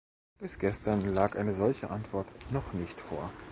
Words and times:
Bis 0.39 0.57
gestern 0.57 1.13
lag 1.13 1.35
eine 1.35 1.53
solche 1.53 1.91
Antwort 1.91 2.25
noch 2.51 2.73
nicht 2.73 2.99
vor. 2.99 3.31